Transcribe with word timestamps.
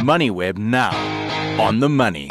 MoneyWeb 0.00 0.56
now. 0.58 0.90
On 1.60 1.80
the 1.80 1.88
money. 1.88 2.30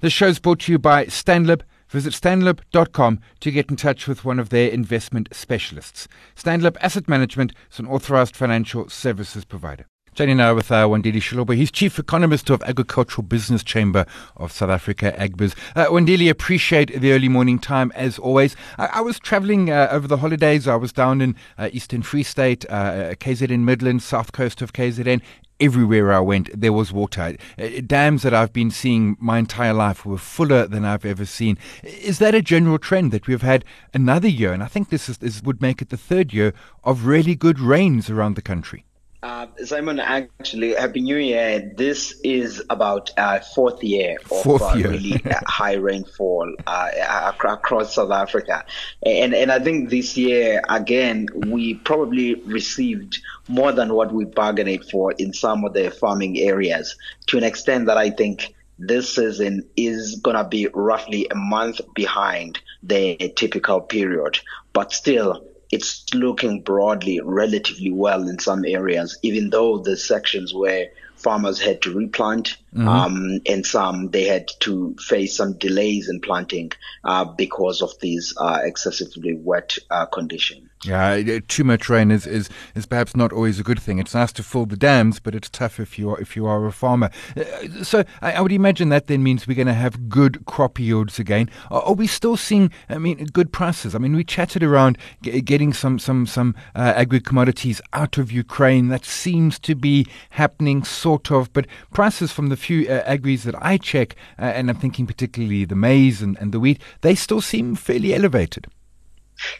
The 0.00 0.10
show's 0.10 0.38
brought 0.38 0.60
to 0.60 0.72
you 0.72 0.78
by 0.78 1.06
Stanlib. 1.06 1.62
Visit 1.88 2.12
stanlib.com 2.12 3.20
to 3.40 3.50
get 3.50 3.68
in 3.68 3.76
touch 3.76 4.06
with 4.06 4.24
one 4.24 4.38
of 4.38 4.50
their 4.50 4.70
investment 4.70 5.28
specialists. 5.32 6.06
Stanlib 6.36 6.76
Asset 6.80 7.08
Management 7.08 7.52
is 7.72 7.78
an 7.78 7.86
authorized 7.86 8.36
financial 8.36 8.88
services 8.88 9.44
provider. 9.44 9.86
Joining 10.14 10.38
now 10.38 10.54
with 10.54 10.72
uh, 10.72 10.86
Wandile 10.86 11.16
Sihlobo. 11.16 11.56
He's 11.56 11.70
Chief 11.70 11.98
Economist 11.98 12.50
of 12.50 12.62
Agricultural 12.64 13.22
Business 13.22 13.62
Chamber 13.62 14.06
of 14.36 14.52
South 14.52 14.70
Africa, 14.70 15.14
AGBIZ. 15.16 15.54
Uh, 15.76 15.86
Wandile, 15.86 16.28
appreciate 16.28 17.00
the 17.00 17.12
early 17.12 17.28
morning 17.28 17.58
time 17.58 17.92
as 17.94 18.18
always. 18.18 18.56
I, 18.76 18.86
I 18.94 19.00
was 19.00 19.18
traveling 19.18 19.70
uh, 19.70 19.88
over 19.90 20.08
the 20.08 20.16
holidays. 20.16 20.66
I 20.66 20.76
was 20.76 20.92
down 20.92 21.20
in 21.20 21.36
uh, 21.58 21.70
Eastern 21.72 22.02
Free 22.02 22.24
State, 22.24 22.66
uh, 22.68 23.14
KZN 23.14 23.60
Midlands, 23.60 24.04
south 24.04 24.32
coast 24.32 24.62
of 24.62 24.72
KZN 24.72 25.22
everywhere 25.60 26.12
I 26.12 26.20
went, 26.20 26.48
there 26.58 26.72
was 26.72 26.92
water. 26.92 27.36
Uh, 27.58 27.68
dams 27.86 28.22
that 28.22 28.34
I've 28.34 28.52
been 28.52 28.70
seeing 28.70 29.16
my 29.20 29.38
entire 29.38 29.74
life 29.74 30.06
were 30.06 30.18
fuller 30.18 30.66
than 30.66 30.84
I've 30.84 31.04
ever 31.04 31.24
seen. 31.24 31.58
Is 31.82 32.18
that 32.18 32.34
a 32.34 32.42
general 32.42 32.78
trend 32.78 33.12
that 33.12 33.26
we've 33.26 33.42
had 33.42 33.64
another 33.94 34.28
year, 34.28 34.52
and 34.52 34.62
I 34.62 34.66
think 34.66 34.90
this, 34.90 35.08
is, 35.08 35.18
this 35.18 35.42
would 35.42 35.60
make 35.60 35.82
it 35.82 35.90
the 35.90 35.96
third 35.96 36.32
year 36.32 36.54
of 36.84 37.06
really 37.06 37.34
good 37.34 37.60
rains 37.60 38.10
around 38.10 38.36
the 38.36 38.42
country? 38.42 38.84
Uh, 39.22 39.46
Simon, 39.64 40.00
actually, 40.00 40.74
Happy 40.74 41.02
New 41.02 41.16
Year. 41.16 41.72
This 41.76 42.18
is 42.24 42.62
about 42.70 43.10
uh, 43.18 43.40
fourth 43.40 43.82
year 43.84 44.16
of 44.30 44.42
fourth 44.42 44.62
uh, 44.62 44.72
year. 44.76 44.90
really 44.90 45.22
high 45.46 45.74
rainfall 45.74 46.54
uh, 46.66 47.32
across 47.42 47.94
South 47.94 48.12
Africa, 48.12 48.64
and 49.04 49.34
and 49.34 49.52
I 49.52 49.58
think 49.58 49.90
this 49.90 50.16
year 50.16 50.62
again 50.70 51.26
we 51.34 51.74
probably 51.74 52.36
received 52.46 53.20
more 53.46 53.72
than 53.72 53.92
what 53.92 54.10
we 54.10 54.24
bargained 54.24 54.86
for 54.90 55.12
in 55.12 55.34
some 55.34 55.66
of 55.66 55.74
the 55.74 55.90
farming 55.90 56.38
areas 56.38 56.96
to 57.26 57.36
an 57.36 57.44
extent 57.44 57.86
that 57.86 57.98
I 57.98 58.08
think 58.08 58.54
this 58.78 59.16
season 59.16 59.68
is 59.76 60.16
gonna 60.22 60.48
be 60.48 60.66
roughly 60.72 61.26
a 61.30 61.34
month 61.34 61.82
behind 61.94 62.58
the 62.82 63.16
typical 63.36 63.82
period, 63.82 64.38
but 64.72 64.92
still 64.92 65.44
it's 65.70 66.04
looking 66.14 66.60
broadly 66.62 67.20
relatively 67.20 67.92
well 67.92 68.28
in 68.28 68.38
some 68.38 68.64
areas, 68.64 69.18
even 69.22 69.50
though 69.50 69.78
the 69.78 69.96
sections 69.96 70.52
where 70.52 70.88
farmers 71.20 71.60
had 71.60 71.82
to 71.82 71.92
replant 71.92 72.56
mm-hmm. 72.74 72.88
um, 72.88 73.40
and 73.46 73.66
some 73.66 74.10
they 74.10 74.24
had 74.24 74.48
to 74.60 74.94
face 75.00 75.36
some 75.36 75.52
delays 75.54 76.08
in 76.08 76.20
planting 76.20 76.72
uh, 77.04 77.24
because 77.24 77.82
of 77.82 77.92
these 78.00 78.34
uh, 78.38 78.60
excessively 78.62 79.34
wet 79.34 79.76
uh, 79.90 80.06
conditions. 80.06 80.70
Yeah, 80.82 81.40
too 81.46 81.64
much 81.64 81.90
rain 81.90 82.10
is, 82.10 82.26
is, 82.26 82.48
is 82.74 82.86
perhaps 82.86 83.14
not 83.14 83.34
always 83.34 83.60
a 83.60 83.62
good 83.62 83.78
thing. 83.78 83.98
It's 83.98 84.14
nice 84.14 84.32
to 84.32 84.42
fill 84.42 84.64
the 84.64 84.78
dams, 84.78 85.20
but 85.20 85.34
it's 85.34 85.50
tough 85.50 85.78
if 85.78 85.98
you 85.98 86.08
are 86.08 86.18
if 86.18 86.36
you 86.36 86.46
are 86.46 86.66
a 86.66 86.72
farmer. 86.72 87.10
Uh, 87.36 87.82
so 87.82 88.02
I, 88.22 88.32
I, 88.32 88.40
would 88.40 88.50
imagine 88.50 88.88
that 88.88 89.06
then 89.06 89.22
means 89.22 89.46
we're 89.46 89.54
going 89.54 89.66
to 89.66 89.74
have 89.74 90.08
good 90.08 90.46
crop 90.46 90.78
yields 90.78 91.18
again. 91.18 91.50
Are, 91.70 91.82
are, 91.82 91.92
we 91.92 92.06
still 92.06 92.38
seeing? 92.38 92.70
I 92.88 92.96
mean, 92.96 93.26
good 93.26 93.52
prices. 93.52 93.94
I 93.94 93.98
mean, 93.98 94.16
we 94.16 94.24
chatted 94.24 94.62
around 94.62 94.96
g- 95.20 95.42
getting 95.42 95.74
some 95.74 95.98
some 95.98 96.24
some 96.24 96.54
uh, 96.74 96.94
agri 96.96 97.20
commodities 97.20 97.82
out 97.92 98.16
of 98.16 98.32
Ukraine. 98.32 98.88
That 98.88 99.04
seems 99.04 99.58
to 99.58 99.74
be 99.74 100.06
happening, 100.30 100.82
of. 101.30 101.52
But 101.52 101.66
prices 101.92 102.32
from 102.32 102.48
the 102.48 102.56
few 102.56 102.88
uh, 102.88 103.02
agris 103.10 103.42
that 103.42 103.54
I 103.60 103.76
check, 103.76 104.16
uh, 104.38 104.42
and 104.42 104.70
I'm 104.70 104.76
thinking 104.76 105.06
particularly 105.06 105.64
the 105.64 105.74
maize 105.74 106.22
and, 106.22 106.36
and 106.38 106.52
the 106.52 106.60
wheat, 106.60 106.80
they 107.00 107.14
still 107.14 107.40
seem 107.40 107.74
fairly 107.74 108.14
elevated. 108.14 108.66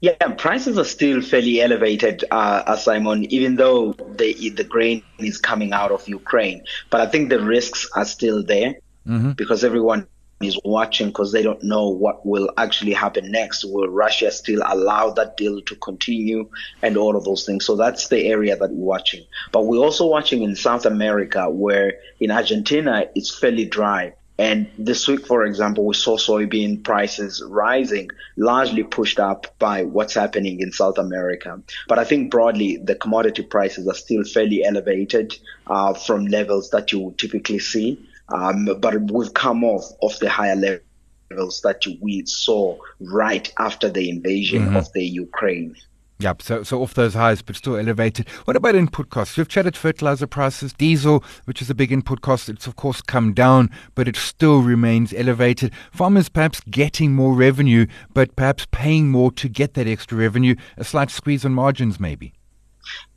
Yeah, 0.00 0.14
prices 0.38 0.78
are 0.78 0.84
still 0.84 1.20
fairly 1.20 1.60
elevated, 1.60 2.24
uh, 2.30 2.76
Simon, 2.76 3.24
even 3.32 3.56
though 3.56 3.92
the 3.92 4.50
the 4.50 4.62
grain 4.62 5.02
is 5.18 5.38
coming 5.38 5.72
out 5.72 5.90
of 5.90 6.08
Ukraine. 6.08 6.62
But 6.90 7.00
I 7.00 7.06
think 7.06 7.28
the 7.28 7.42
risks 7.42 7.88
are 7.96 8.04
still 8.04 8.44
there 8.44 8.76
mm-hmm. 9.06 9.32
because 9.32 9.64
everyone 9.64 10.06
is 10.44 10.58
watching 10.64 11.08
because 11.08 11.32
they 11.32 11.42
don't 11.42 11.62
know 11.62 11.88
what 11.88 12.24
will 12.24 12.50
actually 12.56 12.92
happen 12.92 13.30
next. 13.30 13.64
Will 13.64 13.88
Russia 13.88 14.30
still 14.30 14.62
allow 14.66 15.10
that 15.10 15.36
deal 15.36 15.60
to 15.62 15.76
continue 15.76 16.48
and 16.82 16.96
all 16.96 17.16
of 17.16 17.24
those 17.24 17.44
things? 17.44 17.64
So 17.64 17.76
that's 17.76 18.08
the 18.08 18.26
area 18.26 18.56
that 18.56 18.70
we're 18.70 18.84
watching. 18.84 19.24
But 19.52 19.66
we're 19.66 19.78
also 19.78 20.06
watching 20.06 20.42
in 20.42 20.56
South 20.56 20.86
America 20.86 21.50
where 21.50 21.94
in 22.20 22.30
Argentina 22.30 23.06
it's 23.14 23.36
fairly 23.36 23.64
dry. 23.64 24.14
And 24.36 24.68
this 24.76 25.06
week, 25.06 25.26
for 25.26 25.44
example, 25.44 25.86
we 25.86 25.94
saw 25.94 26.16
soybean 26.16 26.82
prices 26.82 27.42
rising, 27.46 28.10
largely 28.36 28.82
pushed 28.82 29.20
up 29.20 29.46
by 29.60 29.84
what's 29.84 30.14
happening 30.14 30.58
in 30.58 30.72
South 30.72 30.98
America. 30.98 31.62
But 31.86 32.00
I 32.00 32.04
think 32.04 32.32
broadly, 32.32 32.78
the 32.78 32.96
commodity 32.96 33.44
prices 33.44 33.86
are 33.86 33.94
still 33.94 34.24
fairly 34.24 34.64
elevated 34.64 35.38
uh, 35.68 35.94
from 35.94 36.26
levels 36.26 36.70
that 36.70 36.90
you 36.90 36.98
would 37.00 37.18
typically 37.18 37.60
see. 37.60 38.04
Um, 38.30 38.68
but 38.80 39.10
we've 39.10 39.34
come 39.34 39.64
off 39.64 39.84
of 40.02 40.18
the 40.18 40.30
higher 40.30 40.56
levels 40.56 41.60
that 41.62 41.82
we 42.00 42.24
saw 42.26 42.76
right 43.00 43.52
after 43.58 43.88
the 43.88 44.08
invasion 44.08 44.66
mm-hmm. 44.66 44.76
of 44.76 44.92
the 44.92 45.04
Ukraine. 45.04 45.76
Yep, 46.20 46.42
so, 46.42 46.62
so 46.62 46.80
off 46.80 46.94
those 46.94 47.14
highs, 47.14 47.42
but 47.42 47.56
still 47.56 47.76
elevated. 47.76 48.28
What 48.44 48.56
about 48.56 48.76
input 48.76 49.10
costs? 49.10 49.36
We've 49.36 49.48
chatted 49.48 49.76
fertilizer 49.76 50.28
prices, 50.28 50.72
diesel, 50.72 51.24
which 51.44 51.60
is 51.60 51.68
a 51.68 51.74
big 51.74 51.90
input 51.90 52.20
cost. 52.20 52.48
It's 52.48 52.68
of 52.68 52.76
course 52.76 53.02
come 53.02 53.34
down, 53.34 53.68
but 53.96 54.06
it 54.06 54.16
still 54.16 54.60
remains 54.60 55.12
elevated. 55.12 55.72
Farmers 55.90 56.28
perhaps 56.28 56.60
getting 56.70 57.14
more 57.14 57.34
revenue, 57.34 57.86
but 58.14 58.36
perhaps 58.36 58.66
paying 58.70 59.10
more 59.10 59.32
to 59.32 59.48
get 59.48 59.74
that 59.74 59.88
extra 59.88 60.16
revenue. 60.16 60.54
A 60.76 60.84
slight 60.84 61.10
squeeze 61.10 61.44
on 61.44 61.52
margins, 61.52 61.98
maybe. 61.98 62.32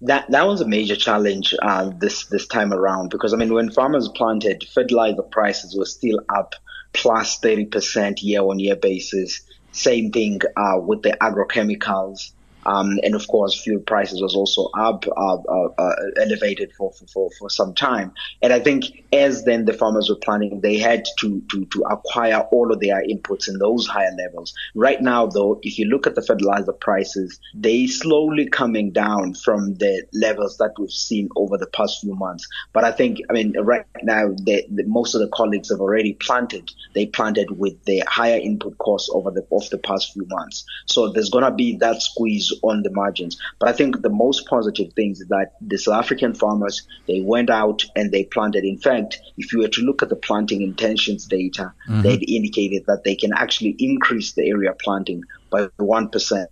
That 0.01 0.29
that 0.31 0.47
was 0.47 0.61
a 0.61 0.67
major 0.67 0.95
challenge 0.95 1.53
uh, 1.61 1.91
this 1.97 2.25
this 2.25 2.47
time 2.47 2.73
around 2.73 3.09
because 3.09 3.33
I 3.33 3.37
mean 3.37 3.53
when 3.53 3.71
farmers 3.71 4.07
planted, 4.09 4.65
fertilizer 4.73 5.23
prices 5.23 5.75
were 5.77 5.85
still 5.85 6.19
up 6.29 6.55
plus 6.93 7.39
thirty 7.39 7.65
percent 7.65 8.21
year 8.21 8.41
on 8.41 8.59
year 8.59 8.75
basis. 8.75 9.41
Same 9.71 10.11
thing 10.11 10.41
uh, 10.55 10.79
with 10.79 11.03
the 11.03 11.17
agrochemicals. 11.21 12.31
Um, 12.67 12.99
and 13.03 13.15
of 13.15 13.27
course, 13.27 13.59
fuel 13.63 13.79
prices 13.79 14.21
was 14.21 14.35
also 14.35 14.69
up, 14.77 15.05
uh, 15.07 15.35
uh, 15.35 15.95
elevated 16.21 16.73
for, 16.73 16.91
for, 17.13 17.29
for 17.39 17.49
some 17.49 17.73
time. 17.73 18.13
And 18.41 18.51
I 18.51 18.59
think 18.59 19.05
as 19.13 19.45
then 19.45 19.65
the 19.65 19.73
farmers 19.73 20.09
were 20.09 20.17
planning, 20.17 20.59
they 20.59 20.77
had 20.77 21.05
to, 21.19 21.41
to, 21.49 21.65
to 21.65 21.81
acquire 21.89 22.45
all 22.51 22.71
of 22.71 22.81
their 22.81 23.01
inputs 23.01 23.47
in 23.47 23.57
those 23.57 23.87
higher 23.87 24.11
levels. 24.17 24.53
Right 24.75 25.01
now, 25.01 25.27
though, 25.27 25.59
if 25.63 25.79
you 25.79 25.85
look 25.85 26.05
at 26.07 26.15
the 26.15 26.21
fertilizer 26.21 26.73
prices, 26.73 27.39
they 27.53 27.87
slowly 27.87 28.47
coming 28.49 28.91
down 28.91 29.33
from 29.33 29.75
the 29.75 30.03
levels 30.13 30.57
that 30.57 30.73
we've 30.77 30.91
seen 30.91 31.29
over 31.37 31.57
the 31.57 31.67
past 31.67 32.01
few 32.01 32.15
months. 32.15 32.45
But 32.73 32.83
I 32.83 32.91
think, 32.91 33.19
I 33.29 33.33
mean, 33.33 33.57
right 33.59 33.85
now, 34.03 34.27
the, 34.27 34.65
the, 34.69 34.83
most 34.83 35.15
of 35.15 35.21
the 35.21 35.29
colleagues 35.29 35.69
have 35.69 35.79
already 35.79 36.13
planted. 36.13 36.69
They 36.93 37.05
planted 37.05 37.57
with 37.57 37.81
the 37.85 38.03
higher 38.07 38.39
input 38.39 38.77
costs 38.77 39.09
over 39.13 39.31
the, 39.31 39.47
of 39.51 39.69
the 39.69 39.77
past 39.77 40.11
few 40.11 40.25
months. 40.25 40.65
So 40.85 41.09
there's 41.09 41.29
going 41.29 41.45
to 41.45 41.51
be 41.51 41.77
that 41.77 42.01
squeeze 42.01 42.51
on 42.61 42.83
the 42.83 42.91
margins. 42.91 43.37
But 43.59 43.69
I 43.69 43.73
think 43.73 44.01
the 44.01 44.09
most 44.09 44.47
positive 44.47 44.93
things 44.93 45.21
is 45.21 45.27
that 45.27 45.53
the 45.61 45.77
South 45.77 46.03
African 46.03 46.33
farmers, 46.33 46.87
they 47.07 47.21
went 47.21 47.49
out 47.49 47.85
and 47.95 48.11
they 48.11 48.25
planted. 48.25 48.63
In 48.63 48.77
fact, 48.77 49.19
if 49.37 49.53
you 49.53 49.59
were 49.59 49.67
to 49.69 49.81
look 49.81 50.01
at 50.01 50.09
the 50.09 50.15
planting 50.15 50.61
intentions 50.61 51.25
data, 51.25 51.73
mm-hmm. 51.87 52.01
they 52.01 52.15
indicated 52.15 52.85
that 52.87 53.03
they 53.03 53.15
can 53.15 53.33
actually 53.33 53.75
increase 53.79 54.33
the 54.33 54.47
area 54.47 54.73
planting 54.79 55.23
by 55.49 55.67
1% 55.79 56.47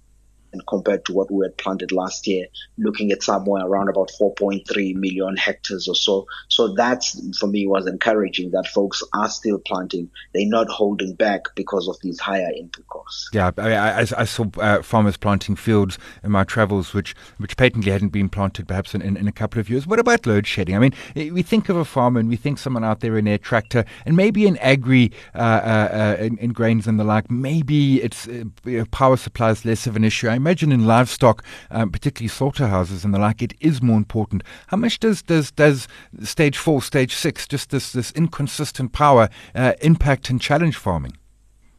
compared 0.67 1.05
to 1.05 1.13
what 1.13 1.31
we 1.31 1.45
had 1.45 1.57
planted 1.57 1.91
last 1.91 2.27
year, 2.27 2.47
looking 2.77 3.11
at 3.11 3.23
somewhere 3.23 3.66
around 3.66 3.89
about 3.89 4.11
4.3 4.19 4.95
million 4.95 5.35
hectares 5.38 5.88
or 5.88 5.95
so. 5.95 6.27
So 6.47 6.73
that's 6.73 7.38
for 7.38 7.47
me 7.47 7.67
was 7.67 7.88
encouraging 7.88 8.51
that 8.51 8.67
folks 8.67 9.03
are 9.13 9.29
still 9.29 9.59
planting. 9.59 10.09
They're 10.33 10.47
not 10.47 10.67
holding 10.69 11.13
back 11.15 11.44
because 11.55 11.88
of 11.88 11.97
these 12.01 12.19
higher 12.19 12.51
input 12.55 12.88
costs. 12.88 13.29
Yeah, 13.33 13.51
I, 13.57 13.73
I, 13.73 13.99
I 13.99 14.25
saw 14.25 14.45
uh, 14.57 14.81
farmers 14.81 15.17
planting 15.17 15.55
fields 15.55 15.97
in 16.23 16.31
my 16.31 16.44
travels, 16.44 16.94
which 16.94 17.15
which 17.38 17.57
patently 17.57 17.91
hadn't 17.91 18.09
been 18.09 18.29
planted 18.29 18.67
perhaps 18.67 18.94
in, 18.94 19.01
in, 19.01 19.17
in, 19.17 19.27
a 19.27 19.31
couple 19.31 19.59
of 19.59 19.69
years. 19.69 19.88
What 19.88 19.99
about 19.99 20.25
load 20.25 20.47
shedding? 20.47 20.75
I 20.75 20.79
mean, 20.79 20.94
we 21.15 21.41
think 21.41 21.69
of 21.69 21.77
a 21.77 21.85
farmer 21.85 22.19
and 22.19 22.30
we 22.30 22.35
think 22.35 22.57
someone 22.57 22.83
out 22.83 23.00
there 23.00 23.18
in 23.18 23.25
their 23.25 23.38
tractor, 23.38 23.85
and 24.06 24.15
maybe 24.15 24.45
in 24.45 24.57
agri, 24.57 25.12
uh, 25.33 25.38
uh, 25.38 26.15
uh 26.19 26.24
in, 26.24 26.38
in, 26.38 26.53
grains 26.53 26.88
and 26.88 27.00
the 27.00 27.03
like. 27.03 27.30
Maybe 27.30 28.01
it's 28.01 28.27
uh, 28.27 28.45
power 28.91 29.18
supply 29.18 29.51
is 29.51 29.65
less 29.65 29.88
of 29.88 29.95
an 29.95 30.03
issue. 30.03 30.27
I 30.30 30.39
imagine 30.45 30.71
in 30.71 30.86
livestock, 30.86 31.44
um, 31.71 31.89
particularly 31.89 32.27
slaughterhouses 32.27 33.03
and 33.03 33.15
the 33.15 33.18
like, 33.18 33.42
it 33.42 33.56
is 33.59 33.81
more 33.81 33.97
important. 33.97 34.44
How 34.68 34.77
much 34.77 35.00
does 35.00 35.24
does 35.24 35.51
does 35.51 35.88
stage 36.24 36.57
four, 36.57 36.83
stage 36.83 37.15
six, 37.15 37.47
just 37.47 37.71
this 37.71 37.92
this 37.92 38.12
inconsistent 38.12 38.94
power 38.94 39.30
uh, 39.56 39.74
impact 39.81 40.30
and 40.30 40.39
challenge 40.39 40.75
farming? 40.77 41.18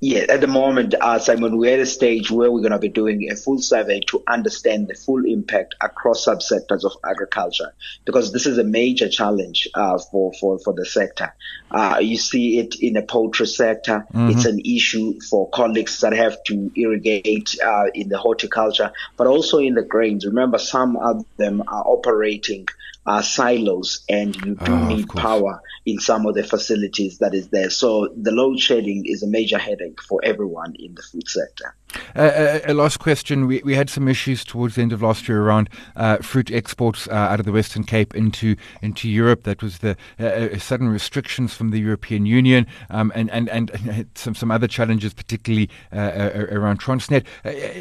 Yeah, 0.01 0.27
at 0.29 0.43
the 0.43 0.47
moment, 0.47 0.95
uh, 1.01 1.19
Simon, 1.19 1.57
we're 1.57 1.73
at 1.73 1.81
a 1.81 1.87
stage 1.87 2.31
where 2.31 2.53
we're 2.53 2.61
going 2.61 2.73
to 2.73 2.79
be 2.79 2.91
doing 2.91 3.31
a 3.31 3.37
full 3.37 3.59
survey 3.59 4.01
to 4.09 4.23
understand 4.29 4.89
the 4.89 4.95
full 4.95 5.25
impact 5.25 5.75
across 5.81 6.27
subsectors 6.27 6.85
of 6.85 6.93
agriculture, 7.03 7.73
because 8.05 8.31
this 8.31 8.45
is 8.45 8.59
a 8.59 8.65
major 8.65 9.09
challenge 9.09 9.69
uh, 9.75 9.99
for, 9.99 10.35
for, 10.35 10.59
for 10.59 10.75
the 10.75 10.85
sector. 10.85 11.35
Uh, 11.71 11.99
you 12.03 12.19
see 12.19 12.59
it 12.59 12.75
in 12.81 12.93
the 12.93 13.03
poultry 13.03 13.47
sector. 13.47 14.07
Mm-hmm. 14.13 14.31
It's 14.31 14.45
an 14.45 14.61
issue 14.61 15.19
for 15.31 15.49
colleagues 15.49 16.01
that 16.01 16.13
have 16.13 16.45
to 16.45 16.71
irrigate 16.77 17.57
uh, 17.65 17.87
in 17.95 18.11
the 18.11 18.19
horticulture, 18.19 18.93
but 19.17 19.27
also 19.27 19.59
in 19.59 19.75
the 19.75 19.83
grains. 19.83 20.27
Remember, 20.27 20.59
some 20.59 20.97
of 20.97 21.25
them 21.39 21.63
are 21.67 21.85
operating 21.87 22.69
uh, 23.07 23.23
silos 23.23 24.05
and 24.09 24.35
you 24.37 24.57
do 24.57 24.73
oh, 24.73 24.89
need 24.89 25.09
power 25.09 25.63
in 25.87 26.01
some 26.01 26.27
of 26.27 26.35
the 26.35 26.43
facilities 26.43 27.19
that 27.19 27.33
is 27.33 27.49
there. 27.49 27.71
So 27.71 28.09
the 28.17 28.33
load 28.33 28.59
shedding 28.59 29.05
is 29.07 29.23
a 29.23 29.27
major 29.29 29.57
headache 29.57 30.03
for 30.03 30.21
everyone 30.25 30.75
in 30.81 30.95
the 30.97 31.03
food 31.03 31.29
sector. 31.29 31.75
Uh, 32.15 32.19
uh, 32.19 32.61
a 32.65 32.75
last 32.75 32.99
question. 32.99 33.47
We, 33.47 33.63
we 33.65 33.75
had 33.75 33.89
some 33.89 34.09
issues 34.09 34.45
towards 34.45 34.75
the 34.75 34.83
end 34.83 34.93
of 34.93 35.01
last 35.01 35.29
year 35.29 35.41
around 35.41 35.71
uh, 35.95 36.19
fruit 36.19 36.51
exports 36.51 37.07
uh, 37.09 37.13
out 37.13 37.39
of 37.39 37.47
the 37.47 37.53
Western 37.53 37.85
Cape 37.85 38.15
into 38.17 38.57
into 38.83 39.09
Europe. 39.09 39.45
That 39.45 39.63
was 39.63 39.79
the 39.79 39.97
uh, 40.19 40.25
uh, 40.25 40.59
sudden 40.59 40.89
restrictions 40.89 41.55
from 41.55 41.71
the 41.71 41.79
European 41.79 42.27
Union 42.27 42.67
um, 42.91 43.13
and, 43.15 43.31
and, 43.31 43.49
and 43.49 44.09
some, 44.17 44.35
some 44.35 44.51
other 44.51 44.67
challenges, 44.67 45.15
particularly 45.15 45.71
around 45.93 46.81
Transnet. 46.81 47.25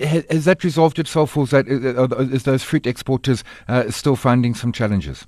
Has, 0.04 0.46
that 0.46 0.64
resolved 0.64 1.00
itself 1.00 1.36
or 1.36 1.44
is 1.44 2.44
those 2.44 2.64
fruit 2.64 2.86
exporters 2.86 3.44
still 3.90 4.16
finding 4.16 4.54
some 4.54 4.72
challenges? 4.72 5.26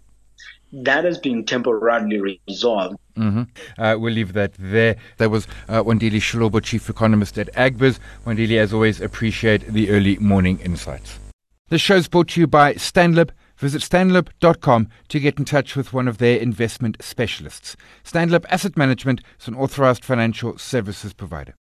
That 0.73 1.05
has 1.05 1.17
been 1.17 1.45
temporarily 1.45 2.41
resolved. 2.47 2.97
Mm-hmm. 3.15 3.43
Uh, 3.81 3.95
we'll 3.97 4.13
leave 4.13 4.33
that 4.33 4.53
there. 4.59 4.97
That 5.17 5.29
was 5.31 5.47
uh, 5.69 5.83
Wandile 5.83 6.11
Sihlobo, 6.11 6.61
Chief 6.61 6.89
Economist 6.89 7.37
at 7.37 7.51
Agbiz. 7.53 7.99
Wandile, 8.25 8.57
as 8.57 8.73
always, 8.73 9.01
appreciate 9.01 9.67
the 9.67 9.89
early 9.89 10.17
morning 10.17 10.59
insights. 10.59 11.19
The 11.69 11.77
show's 11.77 12.07
brought 12.07 12.29
to 12.29 12.41
you 12.41 12.47
by 12.47 12.73
Stanlib. 12.75 13.31
Visit 13.57 13.81
stanlib.com 13.81 14.87
to 15.09 15.19
get 15.19 15.39
in 15.39 15.45
touch 15.45 15.75
with 15.75 15.91
one 15.91 16.07
of 16.07 16.19
their 16.19 16.37
investment 16.37 16.97
specialists. 17.01 17.75
Stanlib 18.03 18.45
Asset 18.49 18.77
Management 18.77 19.21
is 19.39 19.47
an 19.47 19.55
authorized 19.55 20.05
financial 20.05 20.57
services 20.59 21.13
provider. 21.13 21.55